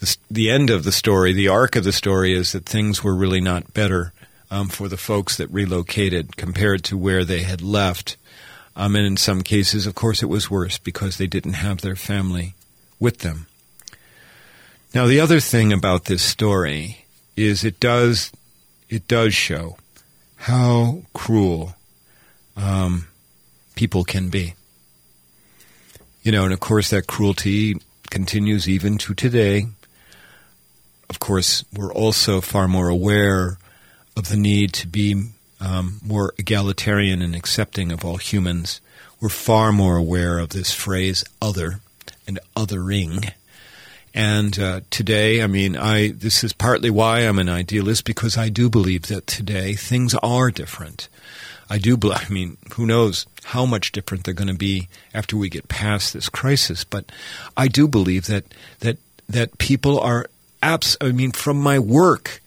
[0.03, 3.15] the, the, end of the story, the arc of the story is that things were
[3.15, 4.13] really not better
[4.51, 8.17] um, for the folks that relocated compared to where they had left.
[8.75, 11.95] Um, and in some cases, of course, it was worse because they didn't have their
[11.95, 12.55] family
[12.99, 13.47] with them.
[14.93, 18.33] Now, the other thing about this story is it does
[18.89, 19.77] it does show
[20.35, 21.77] how cruel
[22.57, 23.07] um,
[23.77, 24.55] people can be.
[26.25, 27.77] You know, and of course, that cruelty
[28.11, 29.67] continues even to today.
[31.09, 33.59] Of course, we're also far more aware
[34.17, 38.81] of the need to be um, more egalitarian and accepting of all humans.
[39.21, 41.81] We're far more aware of this phrase "other"
[42.27, 43.33] and "othering."
[44.15, 48.49] And uh, today, I mean, I this is partly why I'm an idealist because I
[48.49, 51.09] do believe that today things are different.
[51.71, 51.97] I do.
[52.13, 56.13] I mean, who knows how much different they're going to be after we get past
[56.13, 56.85] this crisis?
[56.85, 57.11] But
[57.57, 58.45] I do believe that
[58.81, 60.27] that that people are
[60.63, 60.97] abs.
[61.01, 62.41] I mean, from my work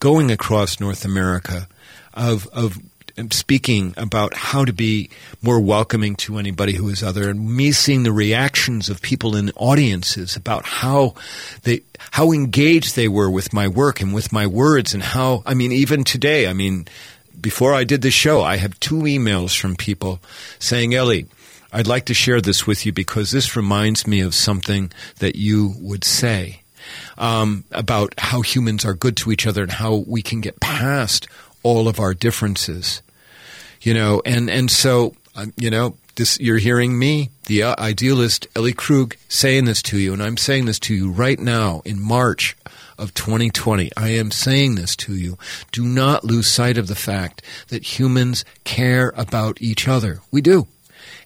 [0.00, 1.68] going across North America,
[2.14, 2.78] of of
[3.18, 5.10] um, speaking about how to be
[5.42, 9.50] more welcoming to anybody who is other and me seeing the reactions of people in
[9.56, 11.14] audiences about how
[11.62, 15.54] they how engaged they were with my work and with my words and how I
[15.54, 16.86] mean even today I mean
[17.40, 20.20] before I did the show, I have two emails from people
[20.58, 21.26] saying, Ellie,
[21.72, 25.74] I'd like to share this with you because this reminds me of something that you
[25.78, 26.62] would say
[27.16, 31.26] um, about how humans are good to each other and how we can get past
[31.62, 33.02] all of our differences.
[33.80, 38.48] You know, and and so um, you know, this you're hearing me, the uh, idealist
[38.56, 42.02] Ellie Krug, saying this to you, and I'm saying this to you right now in
[42.02, 42.56] March
[42.98, 43.92] of 2020.
[43.96, 45.38] I am saying this to you.
[45.70, 50.20] Do not lose sight of the fact that humans care about each other.
[50.32, 50.66] We do.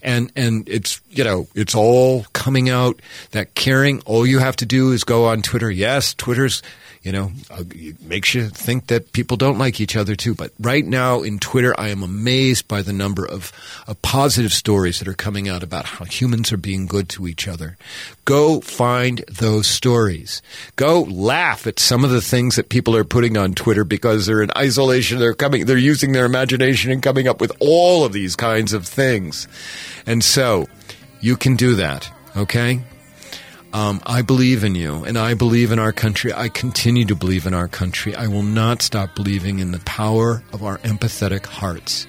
[0.03, 4.01] And, and it's, you know, it's all coming out that caring.
[4.01, 5.71] All you have to do is go on Twitter.
[5.71, 6.63] Yes, Twitter's
[7.03, 10.35] you know, uh, it makes you think that people don't like each other too.
[10.35, 13.53] But right now in Twitter, I am amazed by the number of,
[13.89, 17.49] of positive stories that are coming out about how humans are being good to each
[17.49, 17.77] other.
[18.25, 20.43] Go find those stories.
[20.77, 24.43] Go laugh at some of the things that people are putting on Twitter because they're
[24.43, 25.19] in isolation.
[25.19, 28.87] They're coming, they're using their imagination and coming up with all of these kinds of
[28.87, 29.49] things.
[30.07, 30.69] And so
[31.21, 32.09] you can do that.
[32.37, 32.81] Okay?
[33.73, 36.33] Um, I believe in you, and I believe in our country.
[36.33, 38.15] I continue to believe in our country.
[38.15, 42.07] I will not stop believing in the power of our empathetic hearts.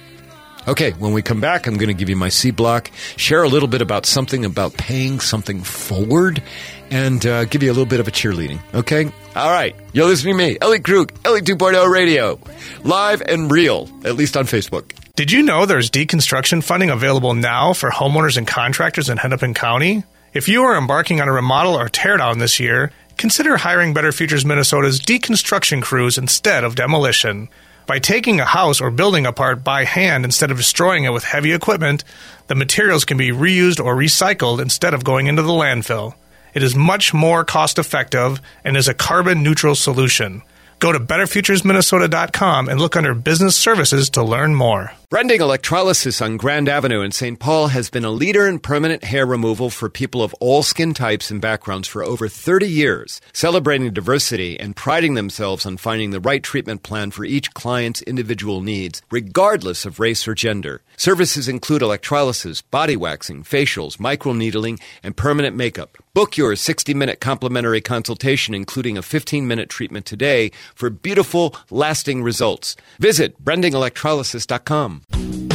[0.66, 3.48] Okay, when we come back, I'm going to give you my C block, share a
[3.48, 6.42] little bit about something about paying something forward,
[6.90, 8.60] and uh, give you a little bit of a cheerleading.
[8.74, 9.06] Okay?
[9.36, 9.74] All right.
[9.92, 12.38] You're listening to me, Ellie Krug, Ellie 2.0 Radio,
[12.82, 14.92] live and real, at least on Facebook.
[15.16, 20.02] Did you know there's deconstruction funding available now for homeowners and contractors in Hennepin County?
[20.34, 24.44] If you are embarking on a remodel or teardown this year, consider hiring Better Futures
[24.44, 27.48] Minnesota's deconstruction crews instead of demolition.
[27.86, 31.52] By taking a house or building apart by hand instead of destroying it with heavy
[31.52, 32.02] equipment,
[32.48, 36.14] the materials can be reused or recycled instead of going into the landfill.
[36.52, 40.42] It is much more cost effective and is a carbon neutral solution.
[40.84, 44.92] Go to betterfuturesminnesota.com and look under business services to learn more.
[45.08, 47.38] Brending Electrolysis on Grand Avenue in St.
[47.38, 51.30] Paul has been a leader in permanent hair removal for people of all skin types
[51.30, 56.42] and backgrounds for over 30 years, celebrating diversity and priding themselves on finding the right
[56.42, 60.82] treatment plan for each client's individual needs, regardless of race or gender.
[60.98, 65.96] Services include electrolysis, body waxing, facials, microneedling, and permanent makeup.
[66.14, 72.22] Book your 60 minute complimentary consultation, including a 15 minute treatment today for beautiful, lasting
[72.22, 72.76] results.
[73.00, 75.53] Visit brandingelectrolysis.com.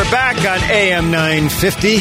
[0.00, 1.98] we're back on AM 950.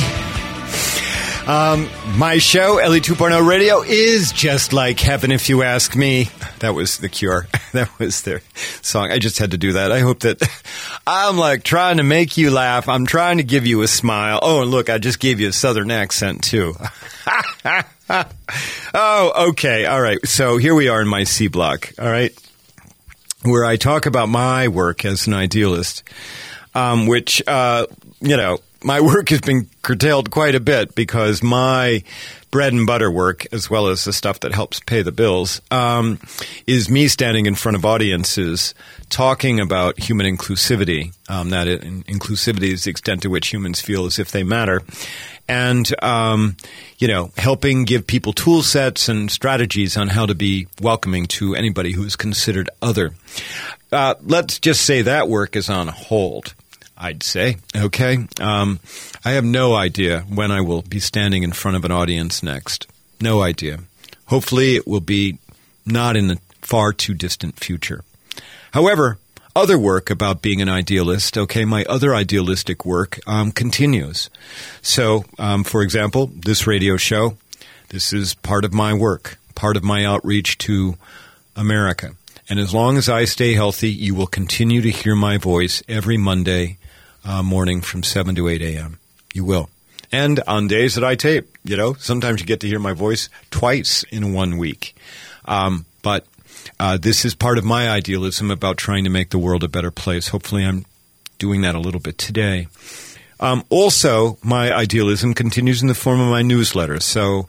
[1.52, 6.30] Um, my show, Ellie 2.0 Radio, is just like heaven, if you ask me.
[6.60, 7.48] That was The Cure.
[7.74, 8.42] That was their
[8.82, 9.12] song.
[9.12, 9.92] I just had to do that.
[9.92, 10.42] I hope that
[11.08, 12.88] I'm like trying to make you laugh.
[12.88, 14.40] I'm trying to give you a smile.
[14.42, 16.76] Oh, and look, I just gave you a southern accent too.
[18.94, 19.86] oh, okay.
[19.86, 20.26] All right.
[20.26, 21.94] So here we are in my C block.
[22.00, 22.34] All right.
[23.44, 26.04] Where I talk about my work as an idealist,
[26.76, 27.86] um, which, uh,
[28.22, 32.04] you know, my work has been curtailed quite a bit because my
[32.52, 36.20] bread and butter work, as well as the stuff that helps pay the bills, um,
[36.66, 38.74] is me standing in front of audiences
[39.10, 41.14] talking about human inclusivity.
[41.30, 44.82] Um, that it, inclusivity is the extent to which humans feel as if they matter.
[45.50, 46.56] And, um,
[47.00, 51.56] you know, helping give people tool sets and strategies on how to be welcoming to
[51.56, 53.14] anybody who is considered other.
[53.92, 56.54] Uh, let's just say that work is on hold.
[57.00, 57.58] I'd say.
[57.76, 58.28] Okay.
[58.42, 58.80] Um,
[59.24, 62.88] I have no idea when I will be standing in front of an audience next.
[63.22, 63.80] No idea.
[64.26, 65.40] Hopefully, it will be
[65.86, 68.04] not in the far too distant future.
[68.74, 69.18] However,
[69.56, 74.30] other work about being an idealist, okay, my other idealistic work um, continues.
[74.82, 77.38] So, um, for example, this radio show,
[77.90, 80.98] this is part of my work, part of my outreach to
[81.56, 82.12] America.
[82.48, 86.18] And as long as I stay healthy, you will continue to hear my voice every
[86.18, 86.78] Monday
[87.24, 88.98] uh, morning from 7 to 8 a.m.
[89.34, 89.70] You will.
[90.12, 93.30] And on days that I tape, you know, sometimes you get to hear my voice
[93.52, 94.96] twice in one week.
[95.46, 96.26] Um, but
[96.80, 99.92] uh, this is part of my idealism about trying to make the world a better
[99.92, 100.30] place.
[100.30, 100.86] Hopefully, I'm
[101.38, 102.68] doing that a little bit today.
[103.40, 107.00] Um, also, my idealism continues in the form of my newsletter.
[107.00, 107.48] So,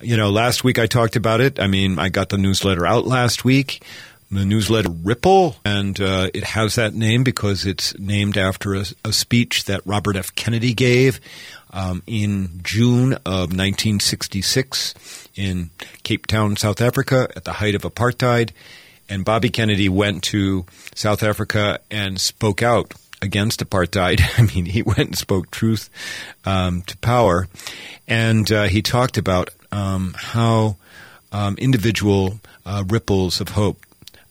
[0.00, 1.58] you know, last week I talked about it.
[1.58, 3.82] I mean, I got the newsletter out last week
[4.32, 9.12] the newsletter Ripple, and uh, it has that name because it's named after a, a
[9.12, 10.34] speech that Robert F.
[10.34, 11.20] Kennedy gave
[11.70, 15.70] um, in June of 1966 in
[16.02, 18.50] Cape Town, South Africa, at the height of apartheid.
[19.08, 20.64] And Bobby Kennedy went to
[20.94, 24.22] South Africa and spoke out against apartheid.
[24.38, 25.90] I mean, he went and spoke truth
[26.46, 27.48] um, to power,
[28.08, 30.76] and uh, he talked about um, how
[31.32, 33.84] um, individual uh, ripples of hope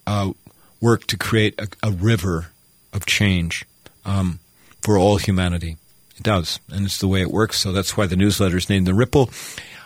[0.07, 0.31] uh,
[0.79, 2.47] work to create a, a, river
[2.93, 3.65] of change
[4.05, 4.39] um,
[4.81, 5.77] for all humanity.
[6.17, 7.59] It does, and it's the way it works.
[7.59, 9.29] So that's why the newsletter is named The Ripple.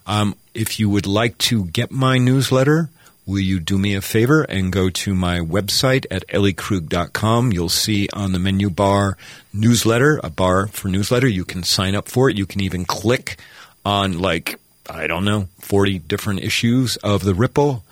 [0.08, 2.90] Um, if you would like to get my newsletter,
[3.26, 7.52] will you do me a favor and go to my website at elliekrug.com?
[7.52, 9.18] You'll see on the menu bar
[9.54, 11.28] newsletter, a bar for newsletter.
[11.28, 12.38] You can sign up for it.
[12.38, 13.38] You can even click
[13.84, 14.60] on, like,
[14.90, 17.84] I don't know, 40 different issues of The Ripple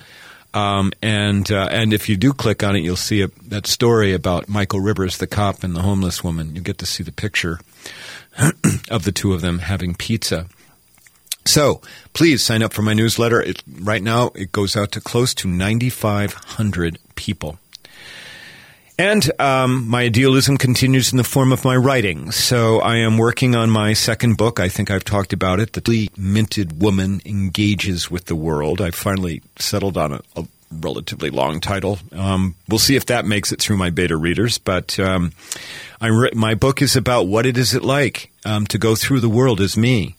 [0.54, 4.14] um, and uh, and if you do click on it, you'll see a, that story
[4.14, 6.56] about Michael Rivers, the cop, and the homeless woman.
[6.56, 7.60] You get to see the picture
[8.90, 10.48] of the two of them having pizza.
[11.46, 11.82] So
[12.14, 13.42] please sign up for my newsletter.
[13.42, 17.60] It, right now, it goes out to close to 9,500 people.
[18.98, 22.32] And um, my idealism continues in the form of my writing.
[22.32, 24.60] So I am working on my second book.
[24.60, 25.74] I think I've talked about it.
[25.74, 28.82] The Minted Woman Engages with the World.
[28.82, 32.00] I finally settled on a, a relatively long title.
[32.12, 34.60] Um, we'll see if that makes it through my beta readers.
[34.60, 35.32] But um,
[36.00, 39.30] re- my book is about what it is it like um, to go through the
[39.30, 40.16] world as me,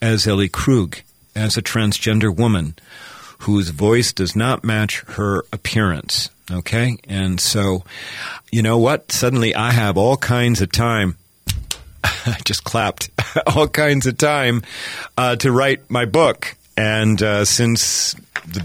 [0.00, 0.98] as Ellie Krug,
[1.34, 2.74] as a transgender woman
[3.40, 6.30] whose voice does not match her appearance.
[6.50, 6.96] Okay?
[7.08, 7.84] And so,
[8.50, 9.12] you know what?
[9.12, 11.16] Suddenly I have all kinds of time.
[12.04, 13.10] I just clapped.
[13.54, 14.62] all kinds of time
[15.16, 16.56] uh, to write my book.
[16.76, 18.14] And uh, since
[18.46, 18.60] the,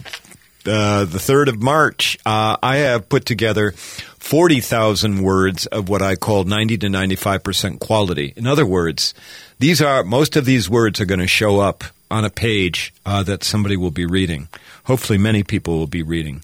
[0.65, 6.15] uh, the 3rd of March, uh, I have put together 40,000 words of what I
[6.15, 8.33] call 90 to 95% quality.
[8.35, 9.13] In other words,
[9.59, 13.23] these are, most of these words are going to show up on a page uh,
[13.23, 14.47] that somebody will be reading.
[14.85, 16.43] Hopefully, many people will be reading.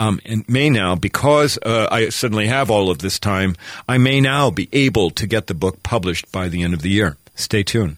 [0.00, 3.54] Um, and may now, because uh, I suddenly have all of this time,
[3.88, 6.90] I may now be able to get the book published by the end of the
[6.90, 7.16] year.
[7.36, 7.96] Stay tuned.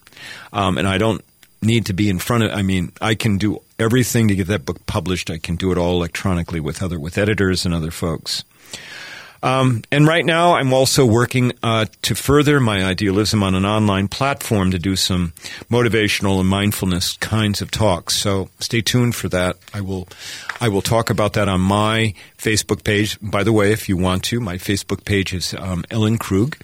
[0.53, 1.23] Um, and I don't
[1.61, 2.51] need to be in front of.
[2.51, 5.29] I mean, I can do everything to get that book published.
[5.29, 8.43] I can do it all electronically with other with editors and other folks.
[9.43, 14.07] Um, and right now, I'm also working uh, to further my idealism on an online
[14.07, 15.33] platform to do some
[15.69, 18.15] motivational and mindfulness kinds of talks.
[18.15, 19.57] So stay tuned for that.
[19.73, 20.07] I will,
[20.59, 23.17] I will talk about that on my Facebook page.
[23.21, 26.57] By the way, if you want to, my Facebook page is um, Ellen Krug,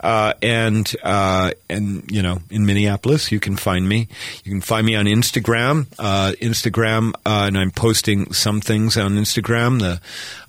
[0.00, 4.08] uh, and uh, and you know in Minneapolis, you can find me.
[4.44, 5.86] You can find me on Instagram.
[5.98, 9.80] Uh, Instagram, uh, and I'm posting some things on Instagram.
[9.80, 10.00] The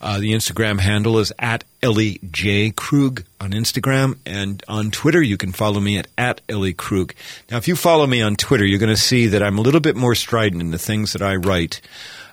[0.01, 2.71] uh, the Instagram handle is at Ellie J.
[2.71, 4.17] Krug on Instagram.
[4.25, 7.13] And on Twitter, you can follow me at, at Ellie Krug.
[7.51, 9.79] Now, if you follow me on Twitter, you're going to see that I'm a little
[9.79, 11.81] bit more strident in the things that I write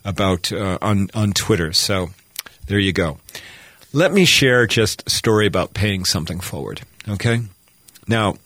[0.06, 1.74] about uh, on, on Twitter.
[1.74, 2.08] So
[2.66, 3.18] there you go.
[3.92, 6.80] Let me share just a story about paying something forward.
[7.06, 7.42] Okay?
[8.08, 8.36] Now,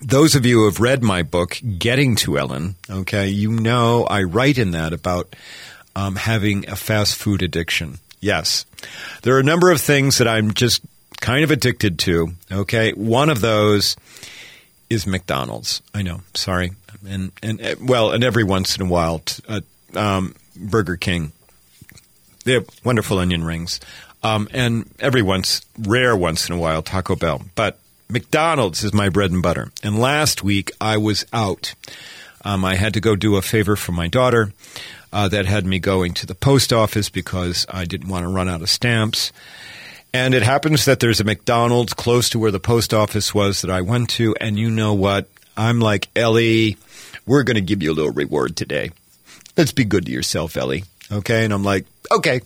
[0.00, 4.22] those of you who have read my book, Getting to Ellen, okay, you know I
[4.22, 5.36] write in that about
[5.94, 7.98] um, having a fast food addiction.
[8.20, 8.66] Yes.
[9.22, 10.82] There are a number of things that I'm just
[11.20, 12.28] kind of addicted to.
[12.50, 12.92] Okay.
[12.92, 13.96] One of those
[14.90, 15.82] is McDonald's.
[15.94, 16.22] I know.
[16.34, 16.72] Sorry.
[17.06, 19.60] And, and, uh, well, and every once in a while, uh,
[19.94, 21.32] um, Burger King.
[22.44, 23.80] They have wonderful onion rings.
[24.22, 27.42] Um, and every once, rare once in a while, Taco Bell.
[27.54, 29.70] But McDonald's is my bread and butter.
[29.82, 31.74] And last week I was out.
[32.44, 34.52] Um, I had to go do a favor for my daughter
[35.12, 38.48] uh, that had me going to the post office because I didn't want to run
[38.48, 39.32] out of stamps.
[40.12, 43.70] And it happens that there's a McDonald's close to where the post office was that
[43.70, 44.34] I went to.
[44.40, 45.28] And you know what?
[45.56, 46.76] I'm like, Ellie,
[47.26, 48.90] we're going to give you a little reward today.
[49.56, 50.84] Let's be good to yourself, Ellie.
[51.12, 51.44] Okay.
[51.44, 52.40] And I'm like, okay.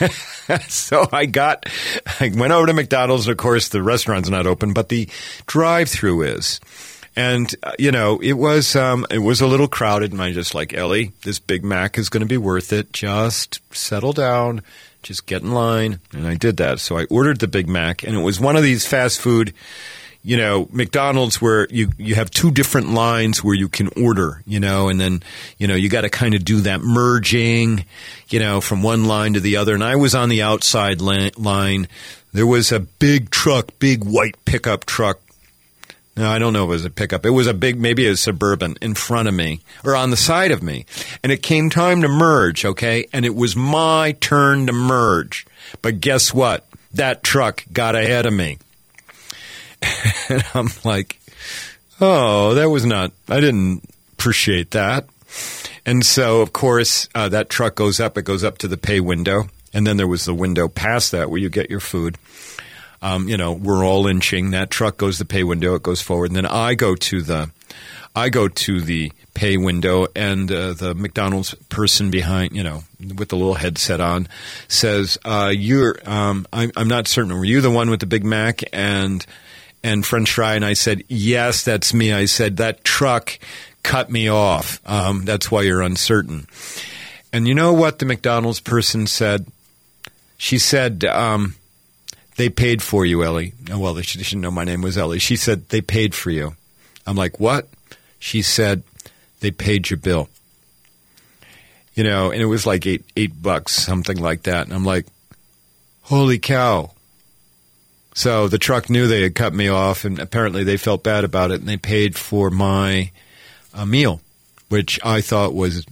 [0.68, 1.66] so I got,
[2.20, 3.26] I went over to McDonald's.
[3.26, 5.08] And of course, the restaurant's not open, but the
[5.46, 6.60] drive through is.
[7.16, 10.54] And uh, you know, it was um, it was a little crowded, and I just
[10.54, 12.92] like Ellie, this Big Mac is going to be worth it.
[12.92, 14.62] Just settle down,
[15.02, 16.80] just get in line, and I did that.
[16.80, 19.52] So I ordered the Big Mac, and it was one of these fast food
[20.22, 24.60] you know, McDonald's where you, you have two different lines where you can order, you
[24.60, 25.22] know, and then,
[25.56, 27.86] you know, you got to kind of do that merging,
[28.28, 29.74] you know, from one line to the other.
[29.74, 31.88] And I was on the outside line.
[32.32, 35.20] There was a big truck, big white pickup truck
[36.20, 37.24] no, I don't know if it was a pickup.
[37.24, 40.50] It was a big, maybe a suburban in front of me or on the side
[40.50, 40.84] of me.
[41.22, 43.06] And it came time to merge, okay?
[43.10, 45.46] And it was my turn to merge.
[45.80, 46.66] But guess what?
[46.92, 48.58] That truck got ahead of me.
[50.28, 51.18] and I'm like,
[52.02, 55.06] oh, that was not, I didn't appreciate that.
[55.86, 59.00] And so, of course, uh, that truck goes up, it goes up to the pay
[59.00, 59.44] window.
[59.72, 62.18] And then there was the window past that where you get your food.
[63.02, 64.50] Um, you know, we're all inching.
[64.50, 65.74] That truck goes to the pay window.
[65.74, 66.26] It goes forward.
[66.26, 67.50] And then I go to the,
[68.14, 72.82] I go to the pay window and uh, the McDonald's person behind, you know,
[73.16, 74.28] with the little headset on
[74.68, 77.32] says, uh, you're, um, I'm, I'm not certain.
[77.32, 79.24] Were you the one with the Big Mac and,
[79.82, 80.54] and French fry?
[80.56, 82.12] And I said, yes, that's me.
[82.12, 83.38] I said, that truck
[83.82, 84.80] cut me off.
[84.84, 86.46] Um, that's why you're uncertain.
[87.32, 89.46] And you know what the McDonald's person said?
[90.36, 91.54] She said, um,
[92.40, 93.52] they paid for you, Ellie.
[93.70, 95.18] Oh, well, they should, not know my name was Ellie.
[95.18, 96.54] She said, they paid for you.
[97.06, 97.68] I'm like, what?
[98.18, 98.82] She said,
[99.40, 100.30] they paid your bill.
[101.92, 104.64] You know, and it was like eight, eight bucks, something like that.
[104.66, 105.04] And I'm like,
[106.04, 106.92] holy cow.
[108.14, 111.50] So the truck knew they had cut me off, and apparently they felt bad about
[111.50, 113.10] it, and they paid for my
[113.74, 114.22] uh, meal,
[114.70, 115.84] which I thought was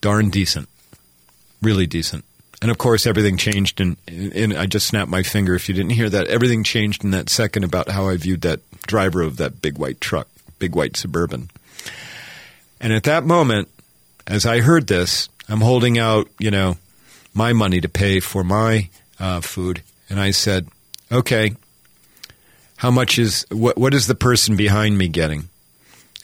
[0.00, 0.68] darn decent,
[1.62, 2.24] really decent.
[2.62, 3.96] And of course, everything changed, and,
[4.56, 6.26] I just snapped my finger if you didn't hear that.
[6.28, 10.00] Everything changed in that second about how I viewed that driver of that big white
[10.00, 10.28] truck,
[10.58, 11.50] big white Suburban.
[12.80, 13.68] And at that moment,
[14.26, 16.78] as I heard this, I'm holding out, you know,
[17.34, 18.88] my money to pay for my
[19.20, 20.68] uh, food, and I said,
[21.12, 21.54] "Okay,
[22.78, 23.76] how much is what?
[23.76, 25.48] What is the person behind me getting?"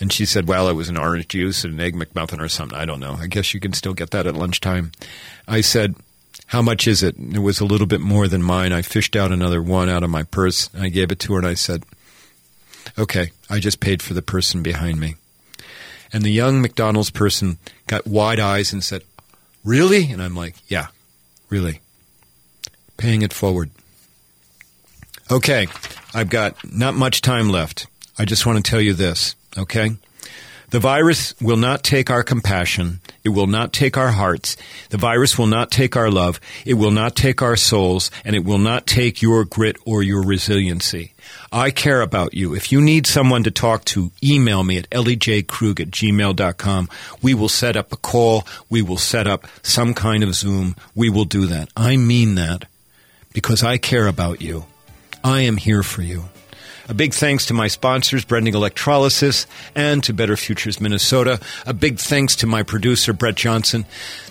[0.00, 2.76] And she said, "Well, it was an orange juice and an egg McMuffin or something.
[2.76, 3.18] I don't know.
[3.20, 4.92] I guess you can still get that at lunchtime."
[5.46, 5.94] I said,
[6.52, 8.72] "How much is it?" It was a little bit more than mine.
[8.72, 10.70] I fished out another one out of my purse.
[10.78, 11.84] I gave it to her, and I said,
[12.96, 15.16] "Okay, I just paid for the person behind me."
[16.12, 19.02] And the young McDonald's person got wide eyes and said,
[19.64, 20.10] Really?
[20.10, 20.88] And I'm like, Yeah,
[21.48, 21.80] really.
[22.96, 23.70] Paying it forward.
[25.30, 25.66] Okay,
[26.12, 27.86] I've got not much time left.
[28.18, 29.92] I just want to tell you this, okay?
[30.70, 33.00] The virus will not take our compassion.
[33.24, 34.56] It will not take our hearts.
[34.90, 36.40] The virus will not take our love.
[36.66, 38.10] It will not take our souls.
[38.24, 41.12] And it will not take your grit or your resiliency.
[41.52, 42.54] I care about you.
[42.54, 46.88] If you need someone to talk to, email me at ellieJkrug at gmail.com.
[47.20, 48.46] We will set up a call.
[48.68, 50.76] We will set up some kind of Zoom.
[50.94, 51.68] We will do that.
[51.76, 52.66] I mean that
[53.32, 54.66] because I care about you.
[55.24, 56.24] I am here for you.
[56.88, 61.40] A big thanks to my sponsors, Brending Electrolysis, and to Better Futures Minnesota.
[61.66, 63.84] A big thanks to my producer, Brett Johnson.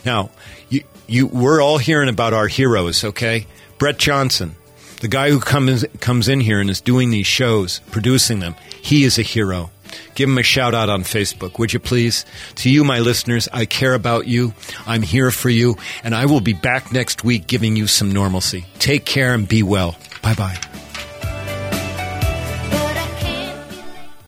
[0.05, 0.31] Now,
[0.69, 3.47] you, you, we're all hearing about our heroes, okay?
[3.77, 4.55] Brett Johnson,
[5.01, 9.03] the guy who comes comes in here and is doing these shows, producing them, he
[9.03, 9.71] is a hero.
[10.15, 12.25] Give him a shout out on Facebook, would you please?
[12.55, 14.53] To you, my listeners, I care about you.
[14.85, 18.65] I'm here for you, and I will be back next week giving you some normalcy.
[18.79, 19.97] Take care and be well.
[20.21, 20.70] Bye bye.